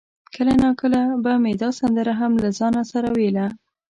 کله 0.35 0.53
ناکله 0.63 1.01
به 1.23 1.33
مې 1.43 1.53
دا 1.61 1.69
سندره 1.79 2.13
هم 2.19 2.31
له 2.43 2.49
ځانه 2.59 2.81
سره 2.91 3.09
ویله. 3.17 3.45